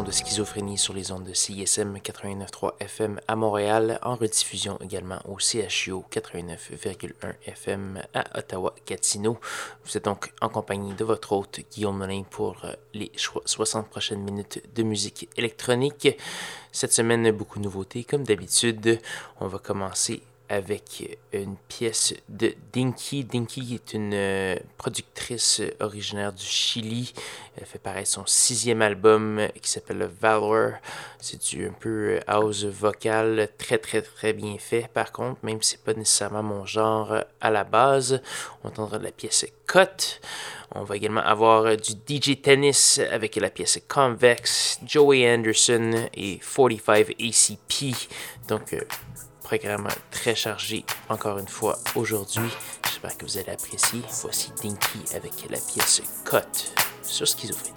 [0.00, 5.36] de Schizophrénie sur les ondes de CISM 89.3 FM à Montréal, en rediffusion également au
[5.38, 9.38] CHU 89.1 FM à Ottawa-Gatineau.
[9.84, 14.22] Vous êtes donc en compagnie de votre hôte Guillaume Molin pour euh, les 60 prochaines
[14.22, 16.08] minutes de musique électronique.
[16.70, 18.02] Cette semaine, beaucoup de nouveautés.
[18.02, 18.98] Comme d'habitude,
[19.40, 23.24] on va commencer avec une pièce de Dinky.
[23.24, 27.14] Dinky est une euh, productrice originaire du Chili.
[27.56, 30.72] Elle fait paraître son sixième album qui s'appelle Valor.
[31.18, 35.70] C'est du un peu house vocal, très très très bien fait par contre, même si
[35.70, 38.20] c'est pas nécessairement mon genre à la base.
[38.62, 40.20] On entendra la pièce Cut.
[40.74, 47.10] On va également avoir du DJ Tennis avec la pièce Convex, Joey Anderson et 45
[47.20, 47.94] ACP.
[48.48, 48.80] Donc, euh,
[50.10, 52.50] très chargé encore une fois aujourd'hui.
[52.86, 54.00] J'espère que vous allez apprécier.
[54.22, 56.72] Voici Dinky avec la pièce Cote
[57.02, 57.72] sur Schizophrénie.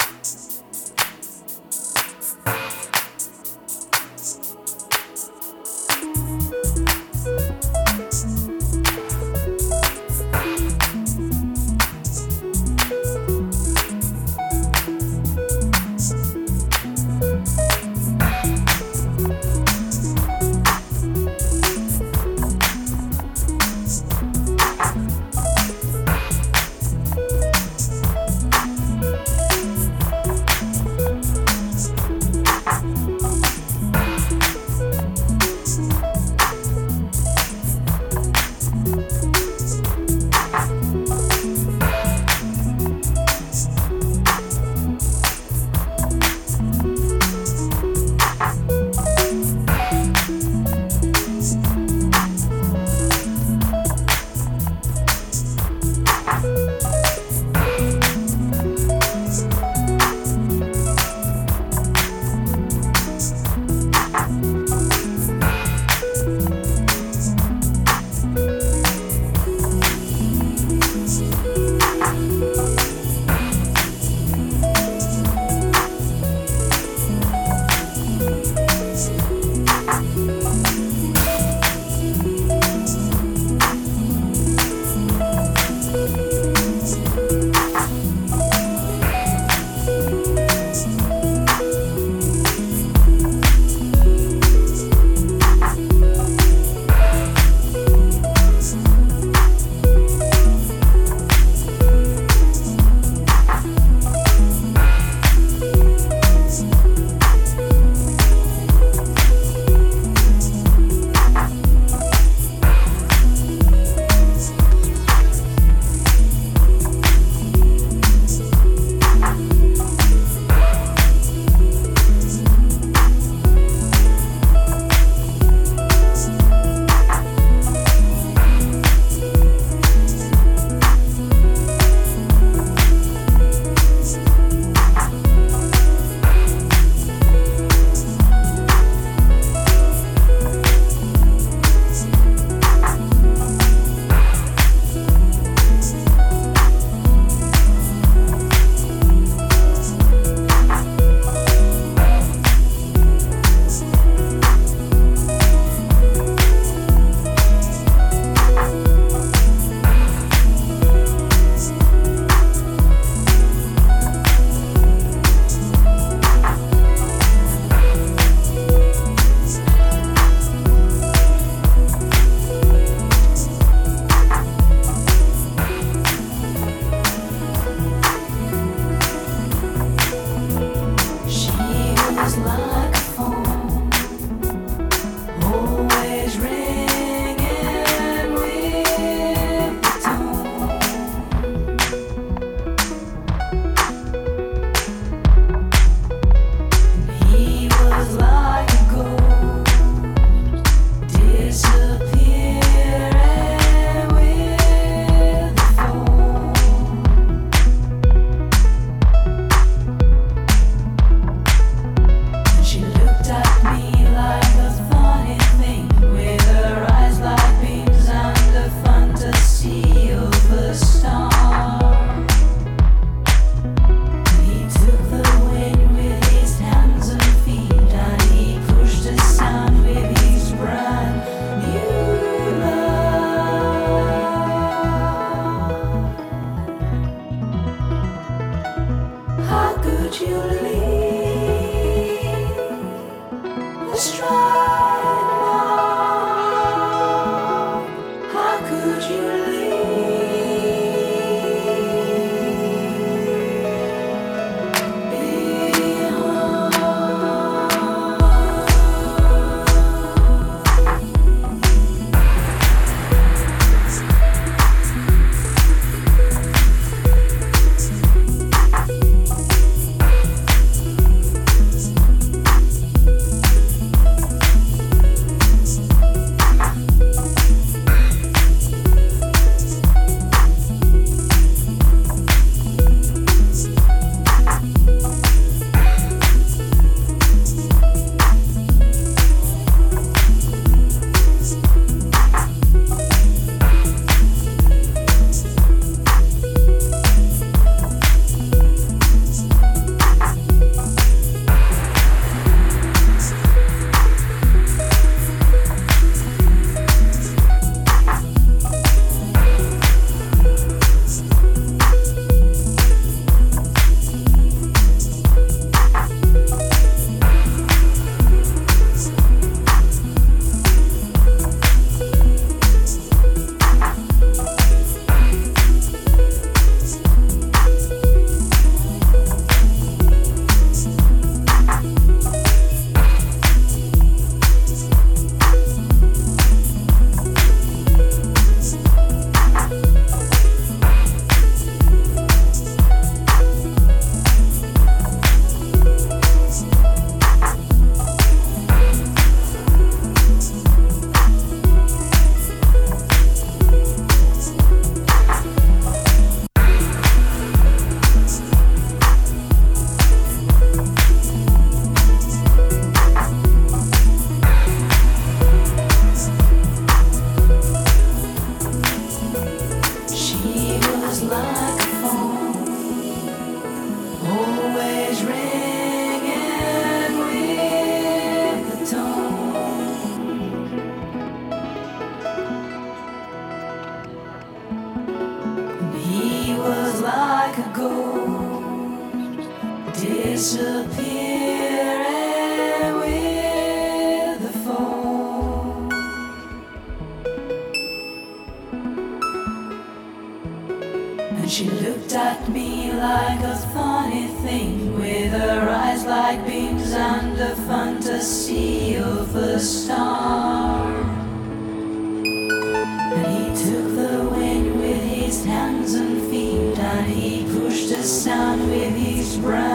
[417.89, 419.74] the sound with his breath.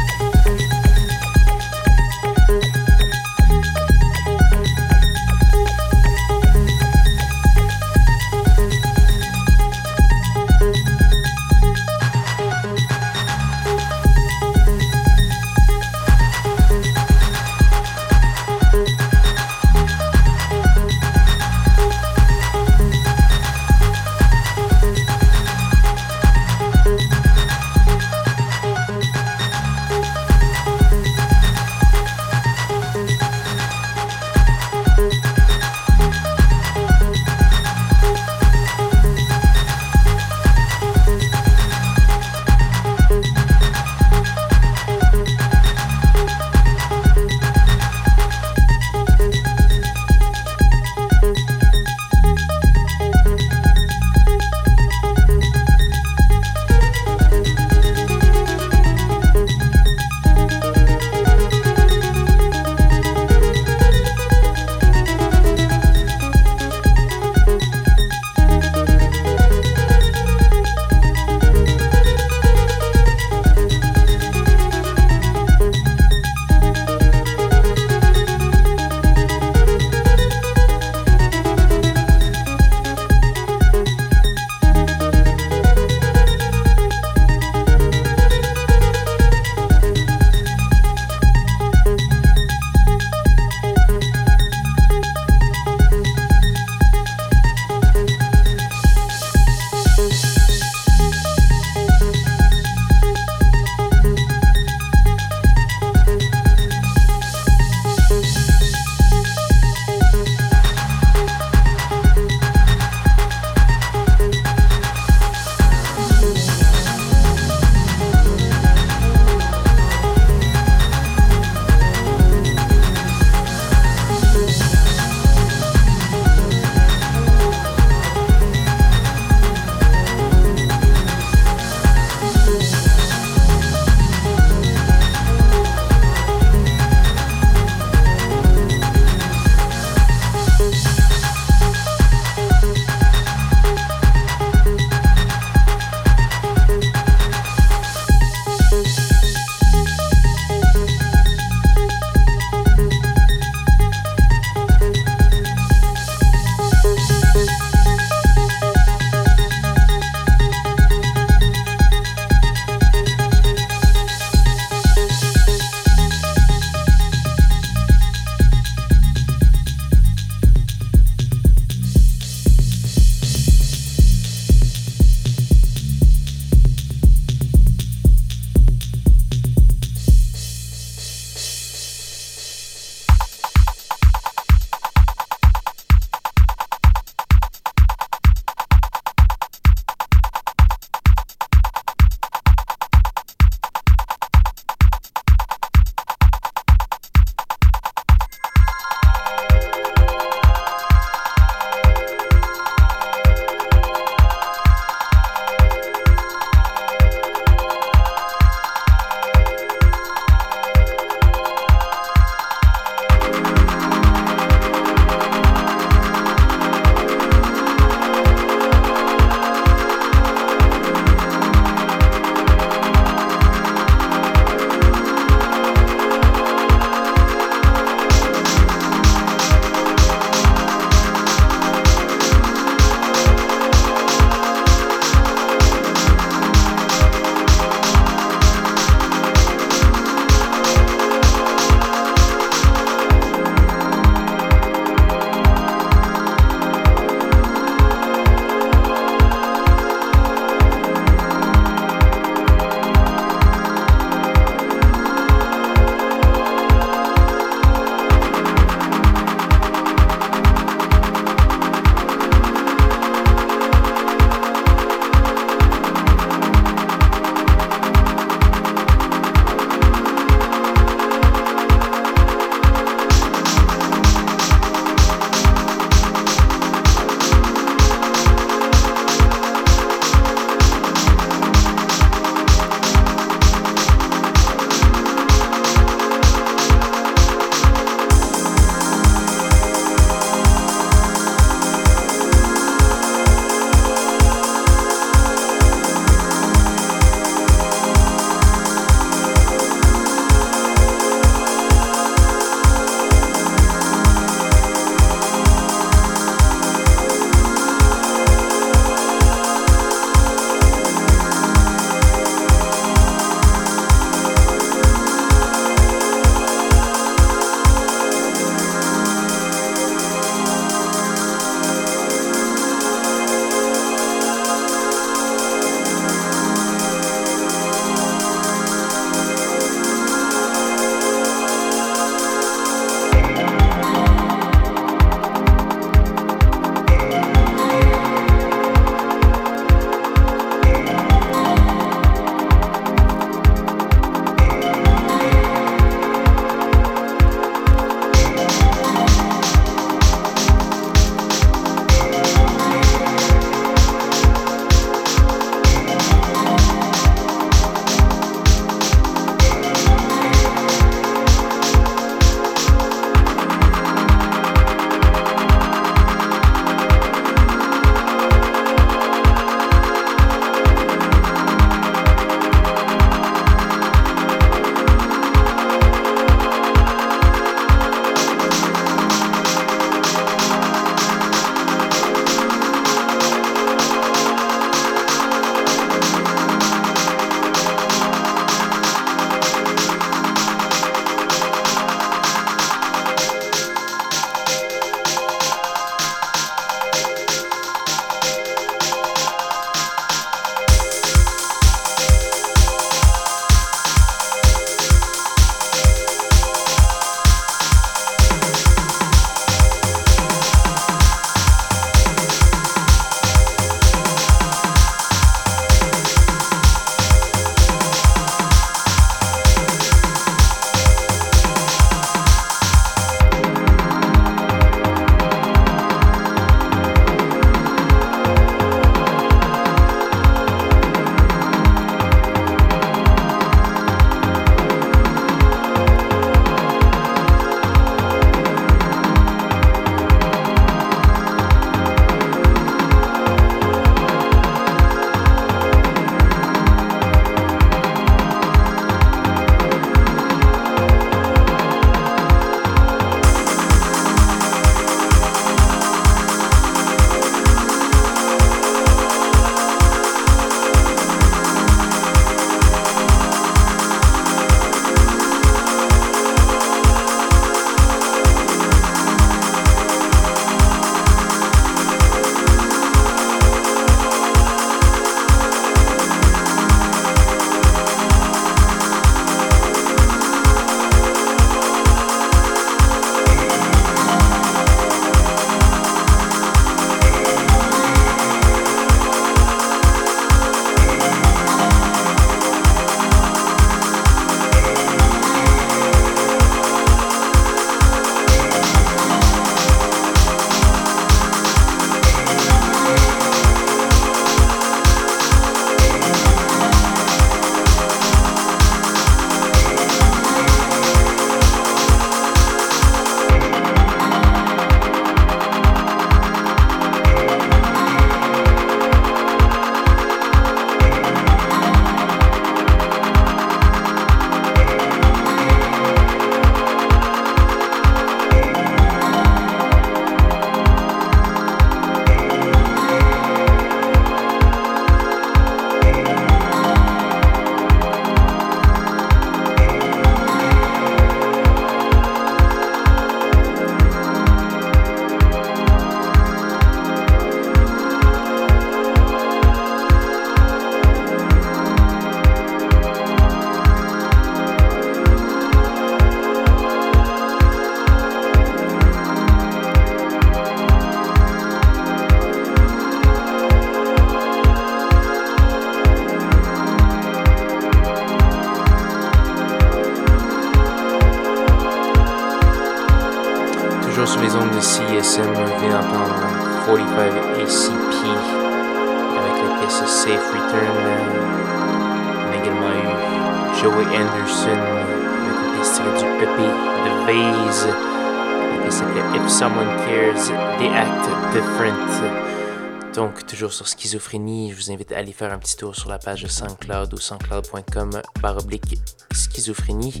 [593.58, 596.28] Sur Schizophrénie, je vous invite à aller faire un petit tour sur la page de
[596.28, 598.78] SoundCloud ou soundcloud.com oblique
[599.12, 600.00] schizophrénie.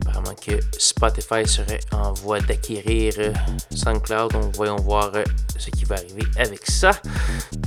[0.00, 3.32] Apparemment que Spotify serait en voie d'acquérir euh,
[3.70, 5.22] SoundCloud, donc voyons voir euh,
[5.56, 6.90] ce qui va arriver avec ça.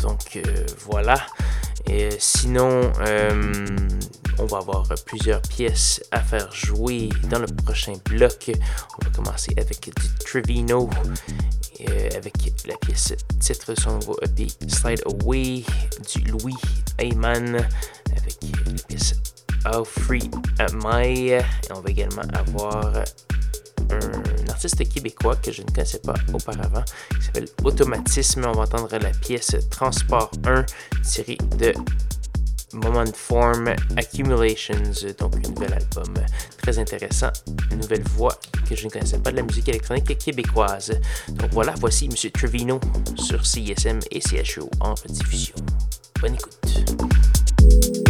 [0.01, 1.15] Donc, euh, voilà.
[1.87, 2.91] Et sinon,
[4.39, 8.51] on va avoir plusieurs pièces à faire jouer dans le prochain bloc.
[8.99, 10.89] On va commencer avec du Trevino
[11.87, 12.33] euh, avec
[12.65, 15.63] la pièce titre de son nouveau EP Slide Away
[16.13, 16.55] du Louis
[16.97, 17.55] Ayman
[18.11, 19.15] avec la pièce
[19.65, 21.29] How Free Am I?
[21.29, 23.03] Et on va également avoir
[23.91, 26.83] un artiste québécois que je ne connaissais pas auparavant
[27.17, 28.45] qui s'appelle Automatisme.
[28.45, 30.65] On va entendre la pièce Transport 1
[31.03, 31.73] tirée de
[32.73, 36.13] Moment Form Accumulations, donc un nouvel album
[36.61, 37.31] très intéressant,
[37.71, 40.91] une nouvelle voix que je ne connaissais pas de la musique électronique québécoise.
[41.29, 42.31] Donc voilà, voici M.
[42.31, 42.79] Trevino
[43.15, 45.55] sur CSM et CHO en rediffusion.
[46.21, 48.08] Bonne écoute.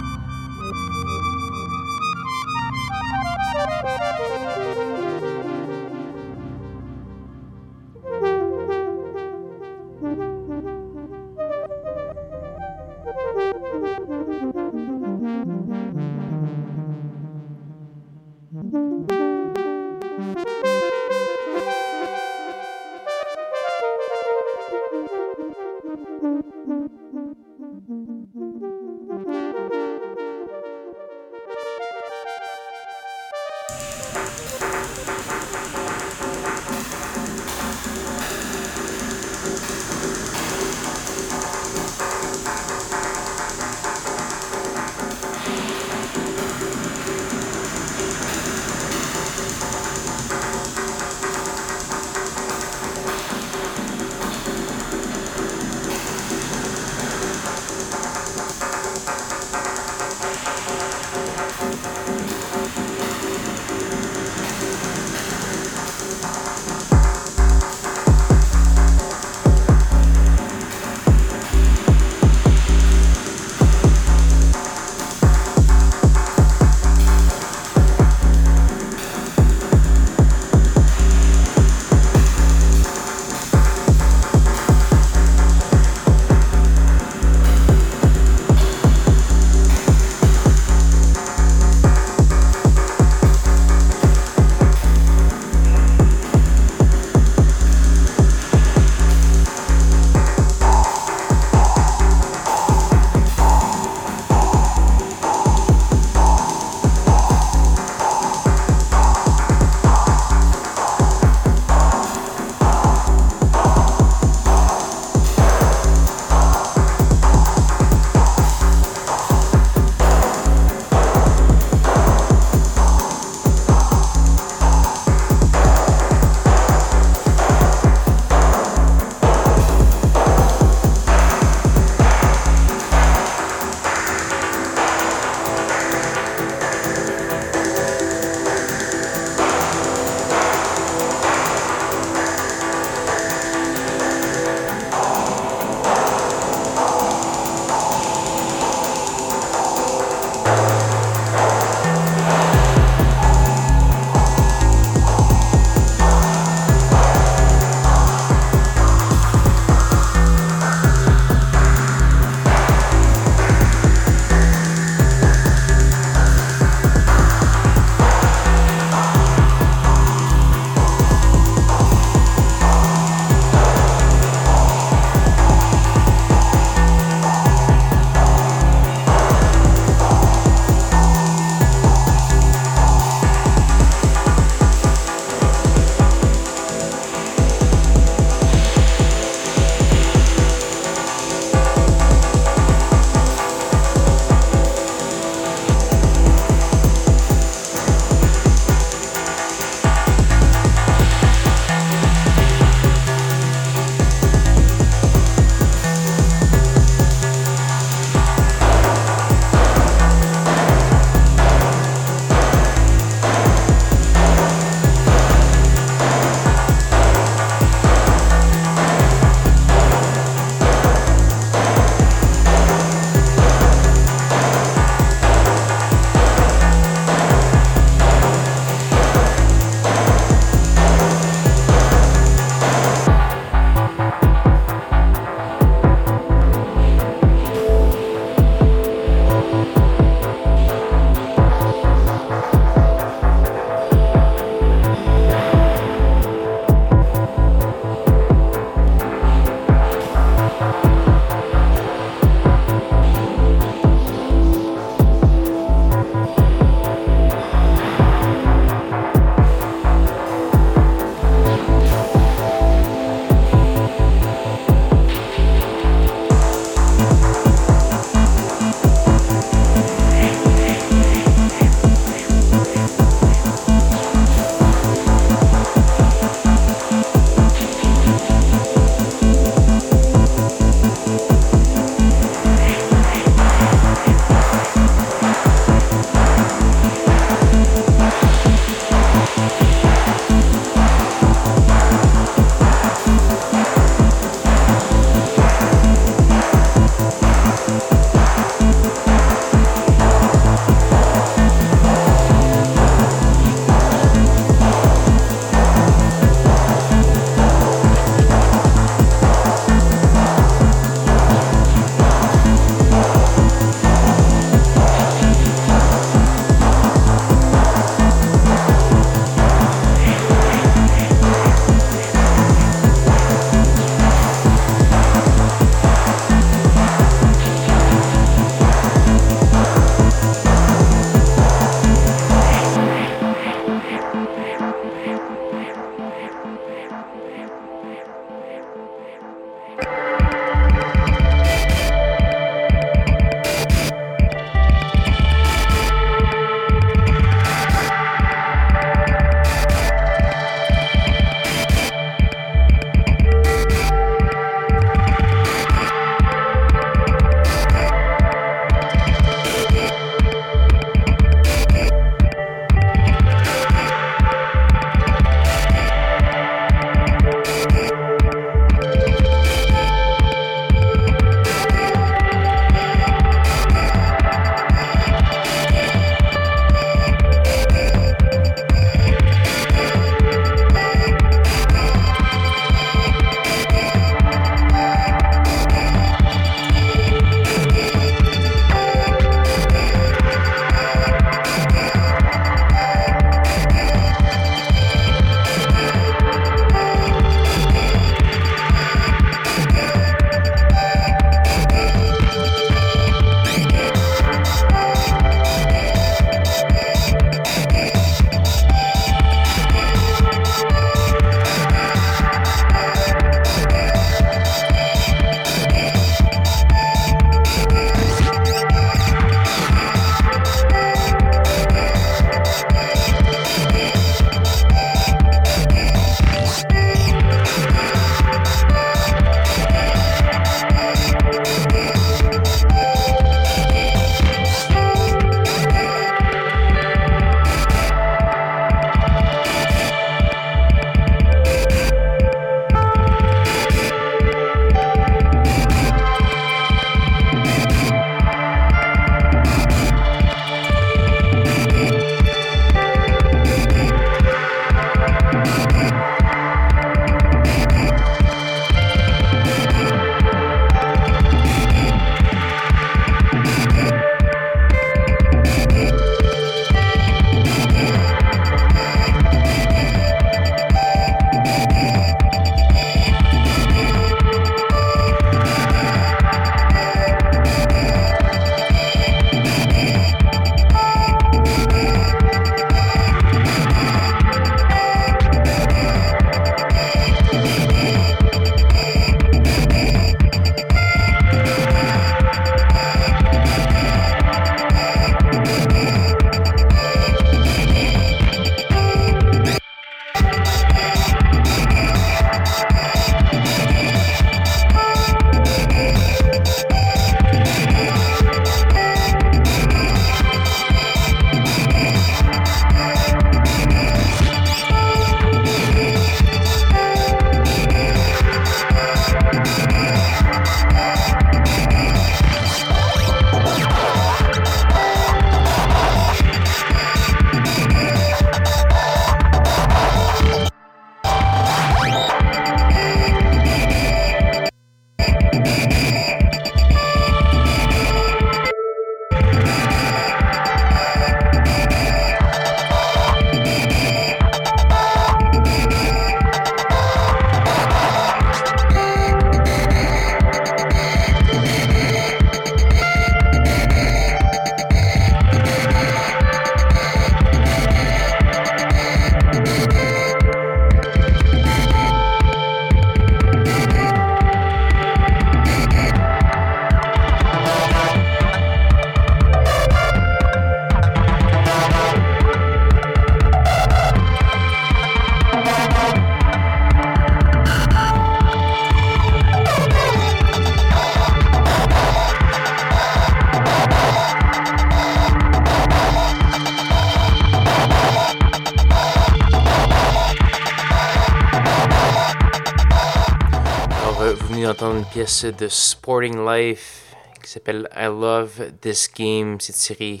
[595.04, 599.38] De Sporting Life qui s'appelle I Love This Game.
[599.38, 600.00] C'est tiré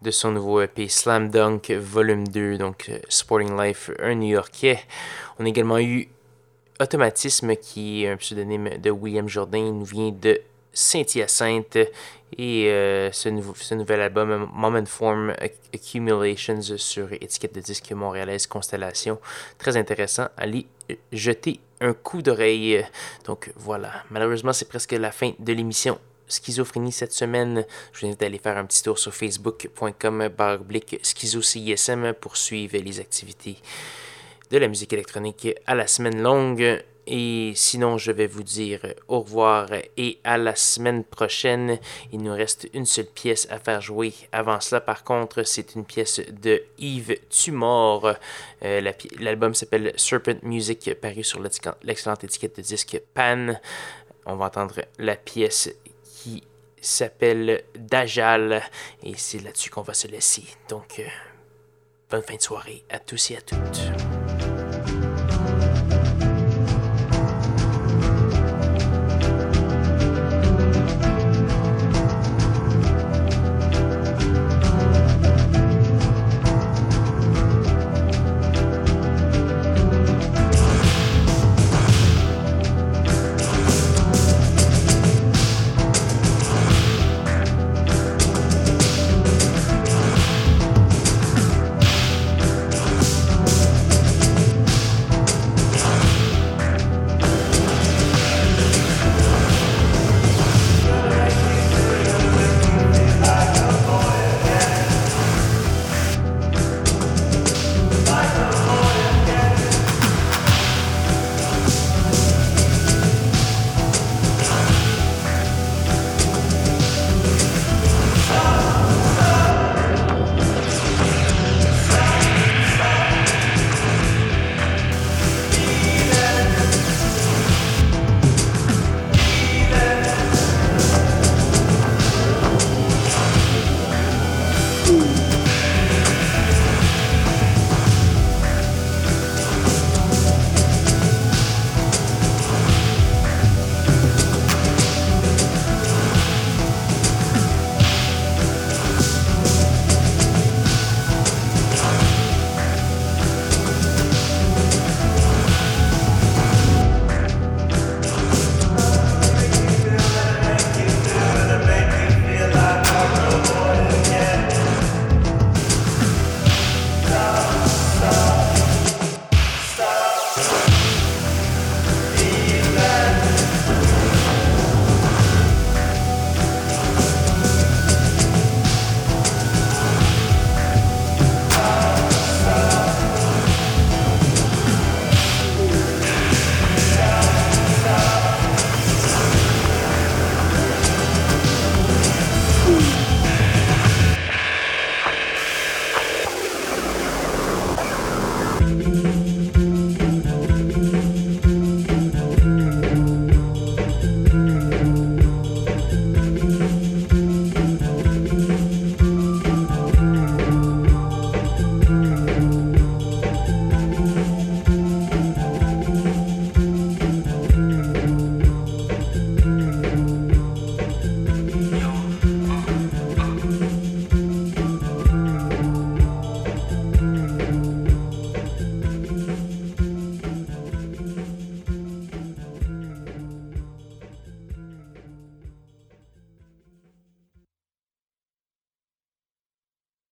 [0.00, 4.78] de son nouveau EP Slam Dunk Volume 2, donc euh, Sporting Life, un New-Yorkais.
[5.40, 6.08] On a également eu
[6.80, 10.40] Automatisme, qui est un pseudonyme de William Jourdain, il nous vient de
[10.72, 11.78] Saint-Hyacinthe.
[12.38, 15.34] Et euh, ce, nouveau, ce nouvel album, Moment Form
[15.74, 19.18] Accumulations, sur étiquette de disque montréalaise Constellation.
[19.58, 20.28] Très intéressant.
[20.36, 20.68] Allez
[21.12, 22.84] jeter un coup d'oreille.
[23.24, 27.64] Donc voilà, malheureusement, c'est presque la fin de l'émission schizophrénie cette semaine.
[27.92, 30.30] Je vous invite à aller faire un petit tour sur facebook.com
[31.02, 33.56] schizo-CISM pour suivre les activités
[34.50, 36.82] de la musique électronique à la semaine longue.
[37.06, 41.78] Et sinon, je vais vous dire au revoir et à la semaine prochaine.
[42.12, 44.12] Il nous reste une seule pièce à faire jouer.
[44.32, 48.14] Avant cela, par contre, c'est une pièce de Yves Tumor.
[48.62, 51.40] Euh, l'album s'appelle Serpent Music, paru sur
[51.82, 53.54] l'excellente étiquette de disque Pan.
[54.26, 55.70] On va entendre la pièce
[56.04, 56.44] qui
[56.80, 58.62] s'appelle Dajal.
[59.02, 60.44] Et c'est là-dessus qu'on va se laisser.
[60.68, 61.04] Donc, euh,
[62.10, 64.09] bonne fin de soirée à tous et à toutes.